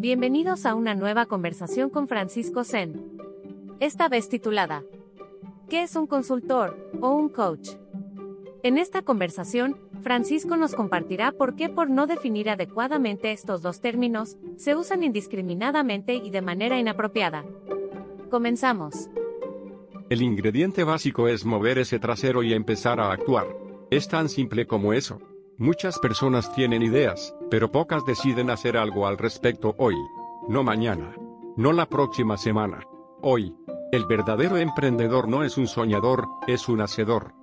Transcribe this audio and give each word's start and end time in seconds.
Bienvenidos 0.00 0.64
a 0.64 0.74
una 0.74 0.94
nueva 0.94 1.26
conversación 1.26 1.90
con 1.90 2.08
Francisco 2.08 2.64
Zen. 2.64 3.18
Esta 3.80 4.08
vez 4.08 4.30
titulada 4.30 4.82
¿Qué 5.68 5.82
es 5.82 5.94
un 5.94 6.06
consultor 6.06 6.90
o 7.02 7.10
un 7.10 7.28
coach? 7.28 7.72
En 8.62 8.78
esta 8.78 9.02
conversación, 9.02 9.76
Francisco 10.00 10.56
nos 10.56 10.74
compartirá 10.74 11.32
por 11.32 11.54
qué 11.54 11.68
por 11.68 11.90
no 11.90 12.06
definir 12.06 12.48
adecuadamente 12.48 13.30
estos 13.30 13.60
dos 13.60 13.82
términos, 13.82 14.38
se 14.56 14.74
usan 14.74 15.02
indiscriminadamente 15.02 16.14
y 16.14 16.30
de 16.30 16.40
manera 16.40 16.78
inapropiada. 16.78 17.44
Comenzamos. 18.30 19.10
El 20.08 20.22
ingrediente 20.22 20.82
básico 20.82 21.28
es 21.28 21.44
mover 21.44 21.76
ese 21.76 21.98
trasero 21.98 22.42
y 22.42 22.54
empezar 22.54 23.00
a 23.00 23.12
actuar. 23.12 23.48
Es 23.90 24.08
tan 24.08 24.30
simple 24.30 24.66
como 24.66 24.94
eso. 24.94 25.20
Muchas 25.60 25.98
personas 25.98 26.50
tienen 26.54 26.80
ideas, 26.80 27.34
pero 27.50 27.70
pocas 27.70 28.06
deciden 28.06 28.48
hacer 28.48 28.78
algo 28.78 29.06
al 29.06 29.18
respecto 29.18 29.74
hoy. 29.76 29.94
No 30.48 30.64
mañana. 30.64 31.14
No 31.54 31.74
la 31.74 31.84
próxima 31.84 32.38
semana. 32.38 32.80
Hoy. 33.20 33.54
El 33.92 34.06
verdadero 34.06 34.56
emprendedor 34.56 35.28
no 35.28 35.44
es 35.44 35.58
un 35.58 35.66
soñador, 35.66 36.26
es 36.46 36.66
un 36.66 36.80
hacedor. 36.80 37.34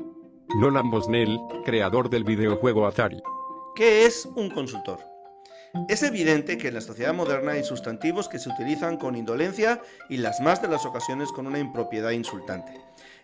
Nolan 0.59 0.89
Bosnell, 0.89 1.37
creador 1.63 2.09
del 2.09 2.23
videojuego 2.23 2.87
Atari. 2.87 3.21
¿Qué 3.75 4.07
es 4.07 4.27
un 4.35 4.49
consultor? 4.49 4.97
Es 5.89 6.01
evidente 6.01 6.57
que 6.57 6.69
en 6.69 6.73
la 6.73 6.81
sociedad 6.81 7.13
moderna 7.13 7.51
hay 7.51 7.63
sustantivos 7.63 8.27
que 8.27 8.39
se 8.39 8.49
utilizan 8.49 8.97
con 8.97 9.15
indolencia 9.15 9.79
y 10.09 10.17
las 10.17 10.41
más 10.41 10.59
de 10.61 10.69
las 10.69 10.87
ocasiones 10.87 11.31
con 11.31 11.45
una 11.45 11.59
impropiedad 11.59 12.09
insultante. 12.09 12.73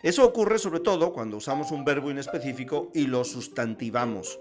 Eso 0.04 0.26
ocurre 0.26 0.60
sobre 0.60 0.82
todo 0.82 1.13
cuando 1.13 1.38
usamos 1.38 1.71
un 1.71 1.85
verbo 1.85 2.12
inespecífico 2.12 2.91
y 2.94 3.07
lo 3.07 3.23
sustantivamos. 3.23 4.40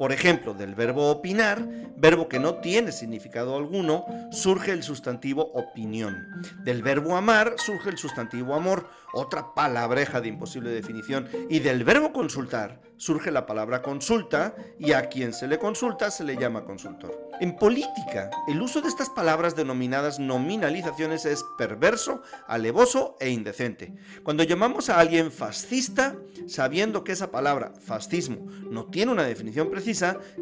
Por 0.00 0.12
ejemplo, 0.12 0.54
del 0.54 0.74
verbo 0.74 1.10
opinar, 1.10 1.62
verbo 1.94 2.26
que 2.26 2.38
no 2.38 2.54
tiene 2.54 2.90
significado 2.90 3.54
alguno, 3.54 4.06
surge 4.32 4.72
el 4.72 4.82
sustantivo 4.82 5.52
opinión. 5.52 6.16
Del 6.64 6.82
verbo 6.82 7.16
amar 7.16 7.56
surge 7.58 7.90
el 7.90 7.98
sustantivo 7.98 8.54
amor, 8.54 8.88
otra 9.12 9.52
palabreja 9.52 10.22
de 10.22 10.28
imposible 10.28 10.70
definición. 10.70 11.28
Y 11.50 11.58
del 11.58 11.84
verbo 11.84 12.14
consultar 12.14 12.80
surge 12.96 13.30
la 13.30 13.44
palabra 13.44 13.82
consulta 13.82 14.54
y 14.78 14.92
a 14.92 15.08
quien 15.08 15.34
se 15.34 15.48
le 15.48 15.58
consulta 15.58 16.10
se 16.10 16.24
le 16.24 16.36
llama 16.36 16.64
consultor. 16.64 17.28
En 17.40 17.56
política, 17.56 18.30
el 18.48 18.60
uso 18.60 18.82
de 18.82 18.88
estas 18.88 19.08
palabras 19.08 19.56
denominadas 19.56 20.18
nominalizaciones 20.18 21.24
es 21.24 21.42
perverso, 21.56 22.22
alevoso 22.46 23.16
e 23.18 23.30
indecente. 23.30 23.94
Cuando 24.22 24.44
llamamos 24.44 24.90
a 24.90 24.98
alguien 24.98 25.32
fascista, 25.32 26.16
sabiendo 26.46 27.02
que 27.02 27.12
esa 27.12 27.30
palabra 27.30 27.72
fascismo 27.80 28.46
no 28.70 28.86
tiene 28.86 29.12
una 29.12 29.24
definición 29.24 29.70
precisa, 29.70 29.89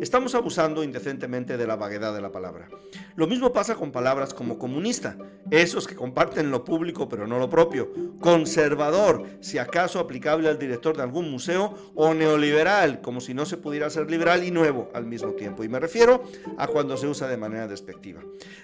estamos 0.00 0.34
abusando 0.34 0.84
indecentemente 0.84 1.56
de 1.56 1.66
la 1.66 1.77
vaguedad 1.77 2.14
de 2.14 2.20
la 2.20 2.32
palabra. 2.32 2.68
Lo 3.16 3.27
mismo 3.27 3.52
pasa 3.52 3.74
con 3.74 3.92
palabras 3.92 4.34
como 4.34 4.58
comunista, 4.58 5.16
esos 5.50 5.86
que 5.86 5.94
comparten 5.94 6.50
lo 6.50 6.64
público 6.64 7.08
pero 7.08 7.27
no 7.27 7.38
lo 7.38 7.48
propio, 7.48 7.91
conservador, 8.20 9.24
si 9.41 9.58
acaso 9.58 9.98
aplicable 9.98 10.48
al 10.48 10.58
director 10.58 10.96
de 10.96 11.02
algún 11.02 11.30
museo, 11.30 11.74
o 11.94 12.14
neoliberal, 12.14 13.00
como 13.00 13.20
si 13.20 13.34
no 13.34 13.46
se 13.46 13.56
pudiera 13.56 13.91
ser 13.91 14.10
liberal 14.10 14.44
y 14.44 14.50
nuevo 14.50 14.91
al 14.94 15.06
mismo 15.06 15.32
tiempo. 15.32 15.64
Y 15.64 15.69
me 15.69 15.80
refiero 15.80 16.22
a 16.56 16.66
cuando 16.66 16.96
se 16.96 17.06
usa 17.06 17.28
de 17.28 17.36
manera 17.36 17.66
despectiva. 17.66 18.20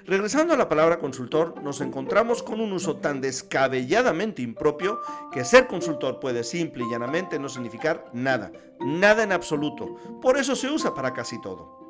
Regresando 0.06 0.54
a 0.54 0.56
la 0.56 0.68
palabra 0.68 0.98
consultor, 0.98 1.62
nos 1.62 1.80
encontramos 1.80 2.42
con 2.42 2.60
un 2.60 2.72
uso 2.72 2.96
tan 2.96 3.20
descabelladamente 3.20 4.42
impropio 4.42 5.00
que 5.32 5.44
ser 5.44 5.66
consultor 5.66 6.20
puede 6.20 6.44
simple 6.44 6.84
y 6.84 6.90
llanamente 6.90 7.38
no 7.38 7.48
significar 7.48 8.04
nada, 8.12 8.52
nada 8.80 9.22
en 9.22 9.32
absoluto. 9.32 9.96
Por 10.20 10.36
eso 10.36 10.56
se 10.56 10.70
usa 10.74 10.94
para 10.94 11.12
casi 11.12 11.40
todo. 11.40 11.84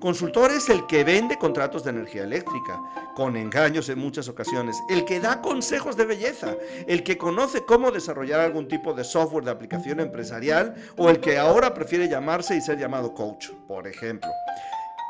Consultor 0.00 0.50
es 0.50 0.70
el 0.70 0.86
que 0.86 1.04
vende 1.04 1.36
contratos 1.36 1.84
de 1.84 1.90
energía 1.90 2.24
eléctrica, 2.24 2.80
con 3.14 3.36
engaños 3.36 3.88
en 3.90 3.98
muchas 3.98 4.28
ocasiones, 4.28 4.82
el 4.88 5.04
que 5.04 5.20
da 5.20 5.42
consejos 5.42 5.94
de 5.96 6.06
belleza, 6.06 6.56
el 6.86 7.02
que 7.02 7.18
conoce 7.18 7.66
cómo 7.66 7.90
desarrollar 7.90 8.40
algún 8.40 8.66
tipo 8.66 8.94
de 8.94 9.04
software 9.04 9.44
de 9.44 9.50
aplicación 9.50 10.00
empresarial 10.00 10.74
o 10.96 11.10
el 11.10 11.20
que 11.20 11.38
ahora 11.38 11.74
prefiere 11.74 12.08
llamarse 12.08 12.56
y 12.56 12.62
ser 12.62 12.78
llamado 12.78 13.12
coach, 13.12 13.50
por 13.68 13.86
ejemplo. 13.86 14.30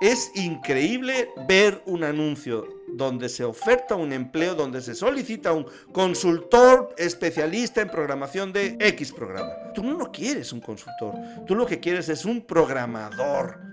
Es 0.00 0.32
increíble 0.34 1.30
ver 1.46 1.82
un 1.86 2.02
anuncio 2.02 2.79
donde 2.94 3.28
se 3.28 3.44
oferta 3.44 3.94
un 3.94 4.12
empleo, 4.12 4.54
donde 4.54 4.80
se 4.80 4.94
solicita 4.94 5.52
un 5.52 5.66
consultor 5.92 6.94
especialista 6.96 7.80
en 7.80 7.88
programación 7.88 8.52
de 8.52 8.76
X 8.80 9.12
programa. 9.12 9.72
Tú 9.74 9.82
no 9.82 10.10
quieres 10.10 10.52
un 10.52 10.60
consultor, 10.60 11.14
tú 11.46 11.54
lo 11.54 11.66
que 11.66 11.80
quieres 11.80 12.08
es 12.08 12.24
un 12.24 12.46
programador. 12.46 13.70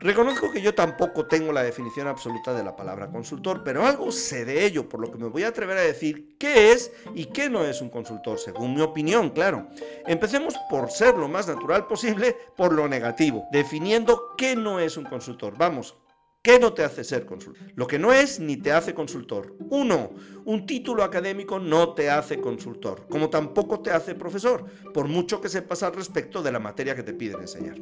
Reconozco 0.00 0.52
que 0.52 0.62
yo 0.62 0.76
tampoco 0.76 1.26
tengo 1.26 1.52
la 1.52 1.64
definición 1.64 2.06
absoluta 2.06 2.54
de 2.54 2.62
la 2.62 2.76
palabra 2.76 3.10
consultor, 3.10 3.64
pero 3.64 3.84
algo 3.84 4.12
sé 4.12 4.44
de 4.44 4.64
ello, 4.64 4.88
por 4.88 5.00
lo 5.00 5.10
que 5.10 5.18
me 5.18 5.26
voy 5.26 5.42
a 5.42 5.48
atrever 5.48 5.76
a 5.76 5.80
decir 5.80 6.36
qué 6.38 6.70
es 6.70 6.92
y 7.16 7.24
qué 7.24 7.50
no 7.50 7.64
es 7.64 7.82
un 7.82 7.90
consultor, 7.90 8.38
según 8.38 8.74
mi 8.74 8.80
opinión, 8.80 9.30
claro. 9.30 9.66
Empecemos 10.06 10.54
por 10.70 10.92
ser 10.92 11.16
lo 11.16 11.26
más 11.26 11.48
natural 11.48 11.88
posible, 11.88 12.36
por 12.56 12.72
lo 12.72 12.86
negativo, 12.86 13.48
definiendo 13.50 14.36
qué 14.36 14.54
no 14.54 14.78
es 14.78 14.96
un 14.96 15.04
consultor. 15.04 15.54
Vamos, 15.58 15.96
¿Qué 16.42 16.60
no 16.60 16.72
te 16.72 16.84
hace 16.84 17.02
ser 17.02 17.26
consultor? 17.26 17.62
Lo 17.74 17.86
que 17.86 17.98
no 17.98 18.12
es 18.12 18.38
ni 18.38 18.56
te 18.56 18.70
hace 18.70 18.94
consultor. 18.94 19.56
Uno, 19.70 20.10
un 20.44 20.66
título 20.66 21.02
académico 21.02 21.58
no 21.58 21.94
te 21.94 22.10
hace 22.10 22.40
consultor, 22.40 23.06
como 23.10 23.28
tampoco 23.28 23.80
te 23.80 23.90
hace 23.90 24.14
profesor, 24.14 24.64
por 24.94 25.08
mucho 25.08 25.40
que 25.40 25.48
sepas 25.48 25.82
al 25.82 25.94
respecto 25.94 26.42
de 26.42 26.52
la 26.52 26.60
materia 26.60 26.94
que 26.94 27.02
te 27.02 27.12
piden 27.12 27.40
enseñar. 27.40 27.76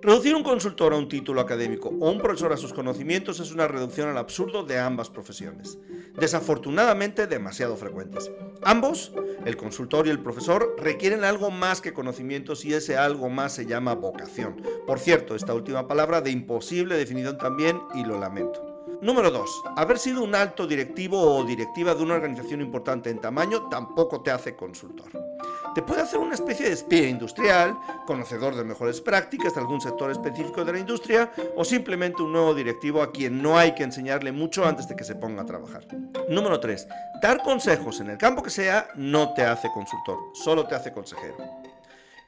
Reducir 0.00 0.36
un 0.36 0.44
consultor 0.44 0.92
a 0.92 0.96
un 0.96 1.08
título 1.08 1.40
académico 1.40 1.88
o 1.88 2.08
un 2.08 2.18
profesor 2.18 2.52
a 2.52 2.56
sus 2.56 2.72
conocimientos 2.72 3.40
es 3.40 3.50
una 3.50 3.66
reducción 3.66 4.08
al 4.08 4.16
absurdo 4.16 4.62
de 4.62 4.78
ambas 4.78 5.10
profesiones, 5.10 5.76
desafortunadamente 6.20 7.26
demasiado 7.26 7.76
frecuentes. 7.76 8.30
Ambos, 8.62 9.12
el 9.44 9.56
consultor 9.56 10.06
y 10.06 10.10
el 10.10 10.20
profesor, 10.20 10.76
requieren 10.78 11.24
algo 11.24 11.50
más 11.50 11.80
que 11.80 11.92
conocimientos 11.92 12.64
y 12.64 12.74
ese 12.74 12.96
algo 12.96 13.28
más 13.28 13.52
se 13.52 13.66
llama 13.66 13.94
vocación. 13.94 14.60
Por 14.86 14.98
cierto, 14.98 15.34
esta 15.34 15.54
última 15.54 15.86
palabra 15.86 16.20
de 16.20 16.30
imposible 16.30 16.96
definición 16.96 17.38
también 17.38 17.80
y 17.94 18.04
lo 18.04 18.18
lamento. 18.18 18.64
Número 19.00 19.30
2. 19.30 19.62
Haber 19.76 19.98
sido 19.98 20.24
un 20.24 20.34
alto 20.34 20.66
directivo 20.66 21.20
o 21.20 21.44
directiva 21.44 21.94
de 21.94 22.02
una 22.02 22.14
organización 22.14 22.60
importante 22.60 23.10
en 23.10 23.20
tamaño 23.20 23.68
tampoco 23.68 24.22
te 24.22 24.32
hace 24.32 24.56
consultor. 24.56 25.27
Te 25.74 25.82
puede 25.82 26.02
hacer 26.02 26.18
una 26.18 26.34
especie 26.34 26.66
de 26.66 26.72
espía 26.72 27.08
industrial, 27.08 27.78
conocedor 28.06 28.54
de 28.56 28.64
mejores 28.64 29.00
prácticas 29.00 29.54
de 29.54 29.60
algún 29.60 29.80
sector 29.80 30.10
específico 30.10 30.64
de 30.64 30.72
la 30.72 30.78
industria 30.78 31.30
o 31.56 31.64
simplemente 31.64 32.22
un 32.22 32.32
nuevo 32.32 32.54
directivo 32.54 33.02
a 33.02 33.12
quien 33.12 33.42
no 33.42 33.58
hay 33.58 33.74
que 33.74 33.84
enseñarle 33.84 34.32
mucho 34.32 34.64
antes 34.64 34.88
de 34.88 34.96
que 34.96 35.04
se 35.04 35.14
ponga 35.14 35.42
a 35.42 35.46
trabajar. 35.46 35.86
Número 36.28 36.58
3. 36.58 36.88
Dar 37.22 37.42
consejos 37.42 38.00
en 38.00 38.10
el 38.10 38.18
campo 38.18 38.42
que 38.42 38.50
sea 38.50 38.88
no 38.96 39.34
te 39.34 39.42
hace 39.42 39.70
consultor, 39.72 40.18
solo 40.34 40.66
te 40.66 40.74
hace 40.74 40.92
consejero. 40.92 41.36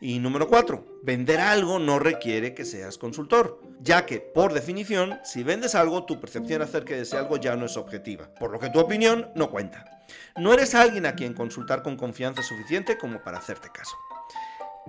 Y 0.02 0.18
número 0.18 0.48
4, 0.48 1.00
vender 1.02 1.40
algo 1.40 1.78
no 1.78 1.98
requiere 1.98 2.54
que 2.54 2.64
seas 2.64 2.96
consultor, 2.96 3.60
ya 3.80 4.06
que, 4.06 4.20
por 4.20 4.54
definición, 4.54 5.18
si 5.24 5.42
vendes 5.42 5.74
algo, 5.74 6.04
tu 6.04 6.18
percepción 6.18 6.62
acerca 6.62 6.94
de 6.94 7.02
ese 7.02 7.18
algo 7.18 7.36
ya 7.36 7.54
no 7.54 7.66
es 7.66 7.76
objetiva, 7.76 8.32
por 8.38 8.50
lo 8.50 8.58
que 8.58 8.70
tu 8.70 8.80
opinión 8.80 9.30
no 9.34 9.50
cuenta. 9.50 9.99
No 10.36 10.52
eres 10.52 10.74
alguien 10.74 11.06
a 11.06 11.14
quien 11.14 11.34
consultar 11.34 11.82
con 11.82 11.96
confianza 11.96 12.42
suficiente 12.42 12.98
como 12.98 13.22
para 13.22 13.38
hacerte 13.38 13.68
caso. 13.72 13.96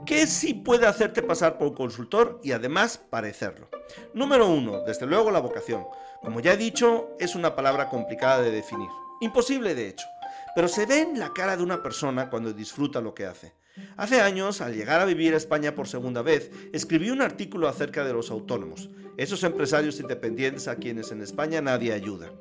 ¿Qué 0.05 0.25
sí 0.25 0.53
puede 0.53 0.87
hacerte 0.87 1.21
pasar 1.21 1.57
por 1.57 1.73
consultor 1.73 2.39
y 2.43 2.53
además 2.53 2.97
parecerlo? 2.97 3.69
Número 4.13 4.47
1, 4.47 4.83
desde 4.85 5.05
luego 5.05 5.31
la 5.31 5.39
vocación. 5.39 5.85
Como 6.21 6.39
ya 6.39 6.53
he 6.53 6.57
dicho, 6.57 7.09
es 7.19 7.35
una 7.35 7.55
palabra 7.55 7.89
complicada 7.89 8.41
de 8.41 8.51
definir. 8.51 8.89
Imposible 9.19 9.75
de 9.75 9.89
hecho 9.89 10.07
pero 10.55 10.67
se 10.67 10.85
ve 10.85 11.01
en 11.01 11.19
la 11.19 11.33
cara 11.33 11.57
de 11.57 11.63
una 11.63 11.81
persona 11.81 12.29
cuando 12.29 12.53
disfruta 12.53 13.01
lo 13.01 13.13
que 13.13 13.25
hace. 13.25 13.53
Hace 13.95 14.21
años, 14.21 14.59
al 14.61 14.73
llegar 14.73 14.99
a 14.99 15.05
vivir 15.05 15.33
a 15.33 15.37
España 15.37 15.75
por 15.75 15.87
segunda 15.87 16.21
vez, 16.21 16.51
escribí 16.73 17.09
un 17.09 17.21
artículo 17.21 17.67
acerca 17.67 18.03
de 18.03 18.13
los 18.13 18.29
autónomos, 18.29 18.89
esos 19.17 19.43
empresarios 19.43 19.99
independientes 19.99 20.67
a 20.67 20.75
quienes 20.75 21.11
en 21.11 21.22
España 21.22 21.61
nadie 21.61 21.93
ayuda. 21.93 22.31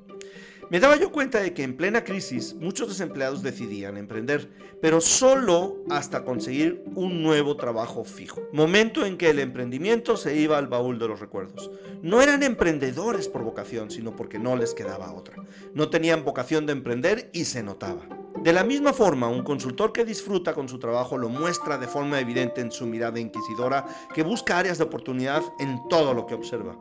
Me 0.70 0.78
daba 0.78 0.94
yo 0.94 1.11
cuenta 1.11 1.40
de 1.40 1.52
que 1.52 1.64
en 1.64 1.76
plena 1.76 2.05
crisis 2.05 2.55
muchos 2.55 2.87
desempleados 2.87 3.43
decidían 3.43 3.96
emprender, 3.96 4.49
pero 4.81 5.00
solo 5.00 5.82
hasta 5.90 6.25
conseguir 6.25 6.84
un 6.94 7.25
nuevo 7.25 7.56
trabajo 7.56 8.05
fijo. 8.05 8.40
Momento 8.52 9.05
en 9.05 9.19
que 9.19 9.31
el 9.31 9.40
emprendimiento 9.40 10.17
se 10.17 10.37
iba 10.37 10.58
al 10.58 10.69
baúl 10.69 11.00
de 11.00 11.08
los 11.08 11.19
recuerdos. 11.19 11.72
No 12.02 12.22
eran 12.22 12.44
emprendedores 12.44 13.26
por 13.26 13.43
vocación, 13.43 13.90
sino 13.90 14.14
porque 14.14 14.38
no 14.38 14.55
les 14.55 14.72
quedaba 14.72 15.12
otra. 15.12 15.43
No 15.75 15.90
tenían 15.90 16.25
vocación 16.25 16.67
de 16.67 16.72
emprender 16.72 17.31
y 17.32 17.46
se 17.46 17.64
notaba. 17.64 18.19
De 18.40 18.54
la 18.54 18.64
misma 18.64 18.94
forma, 18.94 19.28
un 19.28 19.42
consultor 19.42 19.92
que 19.92 20.02
disfruta 20.02 20.54
con 20.54 20.66
su 20.66 20.78
trabajo 20.78 21.19
lo 21.19 21.28
muestra 21.28 21.76
de 21.76 21.87
forma 21.87 22.19
evidente 22.20 22.62
en 22.62 22.72
su 22.72 22.87
mirada 22.87 23.20
inquisidora 23.20 23.87
que 24.14 24.22
busca 24.22 24.58
áreas 24.58 24.78
de 24.78 24.84
oportunidad 24.84 25.42
en 25.58 25.87
todo 25.90 26.14
lo 26.14 26.25
que 26.25 26.32
observa. 26.32 26.75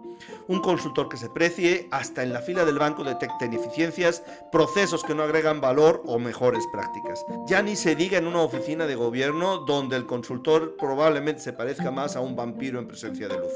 Un 0.47 0.61
consultor 0.61 1.09
que 1.09 1.17
se 1.17 1.29
precie 1.29 1.89
hasta 1.91 2.23
en 2.23 2.31
la 2.31 2.39
fila 2.39 2.63
del 2.63 2.79
banco 2.79 3.03
detecta 3.03 3.44
ineficiencias, 3.44 4.23
procesos 4.53 5.03
que 5.03 5.13
no 5.13 5.23
agregan 5.23 5.59
valor 5.59 6.01
o 6.06 6.17
mejores 6.17 6.63
prácticas. 6.71 7.25
Ya 7.45 7.62
ni 7.62 7.75
se 7.75 7.94
diga 7.94 8.17
en 8.17 8.27
una 8.27 8.41
oficina 8.41 8.85
de 8.85 8.95
gobierno 8.95 9.57
donde 9.57 9.97
el 9.97 10.05
consultor 10.05 10.77
probablemente 10.77 11.41
se 11.41 11.51
parezca 11.51 11.91
más 11.91 12.15
a 12.15 12.21
un 12.21 12.38
vampiro 12.38 12.79
en 12.79 12.88
presencia 12.88 13.27
de 13.27 13.38
luz. 13.38 13.51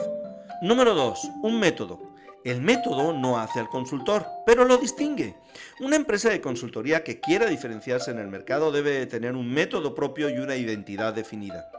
Número 0.62 0.94
2. 0.94 1.20
Un 1.44 1.58
método. 1.58 2.13
El 2.44 2.62
método 2.62 3.14
no 3.14 3.40
hace 3.40 3.62
al 3.62 3.70
consultor, 3.70 4.28
pero 4.46 4.66
lo 4.66 4.78
distingue. 4.78 5.36
Una 5.80 5.96
empresa 5.96 6.30
de 6.30 6.42
consultoría 6.42 7.04
que 7.04 7.22
quiera 7.22 7.46
diferenciarse 7.46 8.12
en 8.12 8.20
el 8.20 8.28
mercado 8.28 8.72
debe 8.74 9.06
tener 9.06 9.36
un 9.36 9.50
método 9.54 9.96
propio 9.96 10.30
y 10.30 10.38
una 10.40 10.58
identidad 10.58 11.14
definida. 11.14 11.72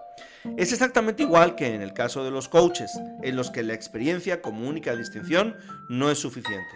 Es 0.56 0.72
exactamente 0.72 1.22
igual 1.22 1.54
que 1.54 1.74
en 1.74 1.82
el 1.82 1.92
caso 1.92 2.24
de 2.24 2.30
los 2.30 2.48
coaches, 2.48 2.90
en 3.22 3.36
los 3.36 3.50
que 3.50 3.62
la 3.62 3.74
experiencia 3.74 4.40
como 4.40 4.66
única 4.66 4.96
distinción 4.96 5.54
no 5.90 6.10
es 6.10 6.18
suficiente. 6.18 6.74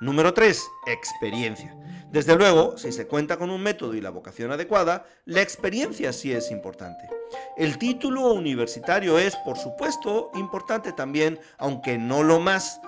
Número 0.00 0.32
3. 0.32 0.66
Experiencia. 0.86 1.74
Desde 2.10 2.36
luego, 2.36 2.78
si 2.78 2.92
se 2.92 3.06
cuenta 3.06 3.36
con 3.36 3.50
un 3.50 3.62
método 3.62 3.94
y 3.94 4.00
la 4.00 4.10
vocación 4.10 4.52
adecuada, 4.52 5.04
la 5.26 5.42
experiencia 5.42 6.14
sí 6.14 6.32
es 6.32 6.50
importante. 6.50 7.10
El 7.56 7.76
título 7.76 8.32
universitario 8.32 9.18
es, 9.18 9.36
por 9.36 9.58
supuesto, 9.58 10.30
importante 10.34 10.92
también, 10.92 11.38
aunque 11.58 11.98
no 11.98 12.22
lo 12.22 12.40
más, 12.40 12.80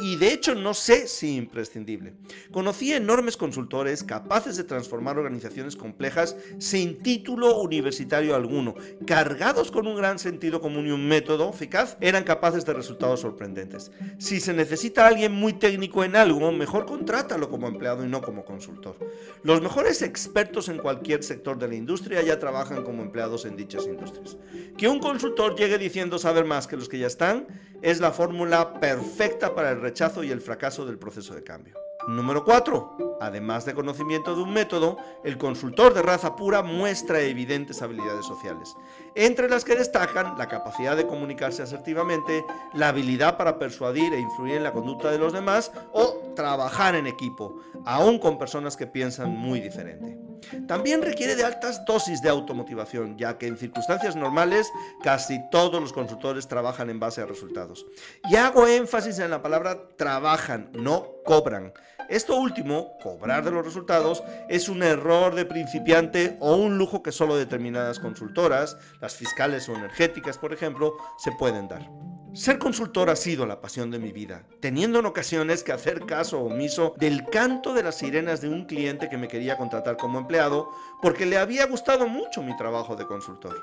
y 0.00 0.16
de 0.16 0.32
hecho 0.32 0.54
no 0.54 0.74
sé 0.74 1.06
si 1.06 1.36
imprescindible. 1.36 2.14
Conocí 2.52 2.92
enormes 2.92 3.36
consultores 3.36 4.02
capaces 4.02 4.56
de 4.56 4.64
transformar 4.64 5.18
organizaciones 5.18 5.76
complejas 5.76 6.36
sin 6.58 7.02
título 7.02 7.60
universitario 7.60 8.34
alguno, 8.34 8.74
cargados 9.06 9.70
con 9.70 9.86
un 9.86 9.96
gran 9.96 10.18
sentido 10.18 10.60
común 10.60 10.86
y 10.86 10.90
un 10.90 11.06
método 11.06 11.50
eficaz, 11.50 11.96
eran 12.00 12.24
capaces 12.24 12.64
de 12.64 12.72
resultados 12.72 13.20
sorprendentes. 13.20 13.90
Si 14.18 14.40
se 14.40 14.52
necesita 14.52 15.06
alguien 15.06 15.32
muy 15.32 15.54
técnico 15.54 16.04
en 16.04 16.16
algo, 16.16 16.50
mejor 16.52 16.86
contrátalo 16.86 17.48
como 17.48 17.68
empleado 17.68 18.04
y 18.04 18.08
no 18.08 18.22
como 18.22 18.44
consultor. 18.44 18.96
Los 19.42 19.60
mejores 19.60 20.02
expertos 20.02 20.68
en 20.68 20.78
cualquier 20.78 21.22
sector 21.22 21.58
de 21.58 21.68
la 21.68 21.74
industria 21.74 22.22
ya 22.22 22.38
trabajan 22.38 22.82
como 22.84 23.02
empleados 23.02 23.44
en 23.44 23.56
dichas 23.56 23.86
industrias. 23.86 24.36
Que 24.76 24.88
un 24.88 24.98
consultor 24.98 25.56
llegue 25.56 25.78
diciendo 25.78 26.18
saber 26.18 26.44
más 26.44 26.66
que 26.66 26.76
los 26.76 26.88
que 26.88 26.98
ya 26.98 27.06
están 27.06 27.46
es 27.82 28.00
la 28.00 28.12
fórmula 28.12 28.74
perfecta 28.80 29.54
para 29.54 29.70
el 29.70 29.80
rechazo 29.90 30.22
y 30.22 30.30
el 30.30 30.40
fracaso 30.40 30.86
del 30.86 30.98
proceso 30.98 31.34
de 31.34 31.42
cambio. 31.42 31.74
Número 32.06 32.44
4. 32.44 33.18
Además 33.20 33.64
de 33.64 33.74
conocimiento 33.74 34.36
de 34.36 34.42
un 34.42 34.52
método, 34.52 34.96
el 35.24 35.36
consultor 35.36 35.92
de 35.92 36.00
raza 36.00 36.36
pura 36.36 36.62
muestra 36.62 37.20
evidentes 37.20 37.82
habilidades 37.82 38.24
sociales, 38.24 38.76
entre 39.16 39.48
las 39.48 39.64
que 39.64 39.74
destacan 39.74 40.38
la 40.38 40.46
capacidad 40.46 40.96
de 40.96 41.08
comunicarse 41.08 41.62
asertivamente, 41.62 42.44
la 42.72 42.88
habilidad 42.88 43.36
para 43.36 43.58
persuadir 43.58 44.14
e 44.14 44.20
influir 44.20 44.54
en 44.54 44.62
la 44.62 44.72
conducta 44.72 45.10
de 45.10 45.18
los 45.18 45.32
demás 45.32 45.72
o 45.92 46.32
trabajar 46.36 46.94
en 46.94 47.08
equipo, 47.08 47.60
aún 47.84 48.20
con 48.20 48.38
personas 48.38 48.76
que 48.76 48.86
piensan 48.86 49.36
muy 49.36 49.60
diferente. 49.60 50.29
También 50.66 51.02
requiere 51.02 51.36
de 51.36 51.44
altas 51.44 51.84
dosis 51.84 52.22
de 52.22 52.28
automotivación, 52.28 53.16
ya 53.18 53.38
que 53.38 53.46
en 53.46 53.56
circunstancias 53.56 54.16
normales 54.16 54.70
casi 55.02 55.40
todos 55.50 55.80
los 55.80 55.92
consultores 55.92 56.48
trabajan 56.48 56.90
en 56.90 57.00
base 57.00 57.20
a 57.20 57.26
resultados. 57.26 57.86
Y 58.30 58.36
hago 58.36 58.66
énfasis 58.66 59.18
en 59.18 59.30
la 59.30 59.42
palabra 59.42 59.88
trabajan, 59.96 60.70
no 60.72 61.08
cobran. 61.24 61.72
Esto 62.08 62.36
último, 62.36 62.98
cobrar 63.00 63.44
de 63.44 63.52
los 63.52 63.64
resultados, 63.64 64.24
es 64.48 64.68
un 64.68 64.82
error 64.82 65.34
de 65.34 65.44
principiante 65.44 66.36
o 66.40 66.56
un 66.56 66.76
lujo 66.76 67.04
que 67.04 67.12
solo 67.12 67.36
determinadas 67.36 68.00
consultoras, 68.00 68.76
las 69.00 69.14
fiscales 69.14 69.68
o 69.68 69.76
energéticas, 69.76 70.36
por 70.36 70.52
ejemplo, 70.52 70.96
se 71.18 71.30
pueden 71.38 71.68
dar. 71.68 71.88
Ser 72.32 72.58
consultor 72.58 73.10
ha 73.10 73.16
sido 73.16 73.44
la 73.44 73.60
pasión 73.60 73.90
de 73.90 73.98
mi 73.98 74.12
vida, 74.12 74.46
teniendo 74.60 75.00
en 75.00 75.06
ocasiones 75.06 75.64
que 75.64 75.72
hacer 75.72 76.06
caso 76.06 76.40
omiso 76.40 76.94
del 76.96 77.24
canto 77.24 77.74
de 77.74 77.82
las 77.82 77.96
sirenas 77.96 78.40
de 78.40 78.48
un 78.48 78.66
cliente 78.66 79.08
que 79.08 79.18
me 79.18 79.26
quería 79.26 79.56
contratar 79.56 79.96
como 79.96 80.20
empleado 80.20 80.68
porque 81.02 81.26
le 81.26 81.38
había 81.38 81.66
gustado 81.66 82.06
mucho 82.06 82.40
mi 82.42 82.56
trabajo 82.56 82.94
de 82.94 83.04
consultor. 83.04 83.60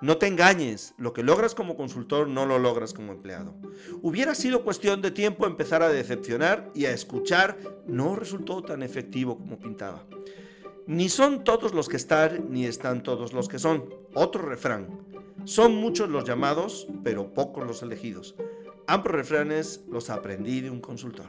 No 0.00 0.16
te 0.16 0.28
engañes, 0.28 0.94
lo 0.96 1.12
que 1.12 1.24
logras 1.24 1.56
como 1.56 1.76
consultor 1.76 2.28
no 2.28 2.46
lo 2.46 2.60
logras 2.60 2.94
como 2.94 3.12
empleado. 3.12 3.56
Hubiera 4.00 4.36
sido 4.36 4.62
cuestión 4.62 5.02
de 5.02 5.10
tiempo 5.10 5.44
empezar 5.44 5.82
a 5.82 5.88
decepcionar 5.88 6.70
y 6.72 6.86
a 6.86 6.92
escuchar, 6.92 7.58
no 7.88 8.14
resultó 8.14 8.62
tan 8.62 8.84
efectivo 8.84 9.36
como 9.36 9.58
pintaba. 9.58 10.04
Ni 10.86 11.08
son 11.08 11.42
todos 11.42 11.74
los 11.74 11.88
que 11.88 11.96
están, 11.96 12.52
ni 12.52 12.66
están 12.66 13.02
todos 13.02 13.32
los 13.32 13.48
que 13.48 13.58
son. 13.58 13.92
Otro 14.14 14.42
refrán. 14.42 14.86
Son 15.44 15.76
muchos 15.76 16.08
los 16.08 16.24
llamados, 16.24 16.86
pero 17.02 17.34
pocos 17.34 17.66
los 17.66 17.82
elegidos. 17.82 18.34
Ambos 18.86 19.12
refranes 19.12 19.84
los 19.90 20.08
aprendí 20.08 20.62
de 20.62 20.70
un 20.70 20.80
consultor. 20.80 21.26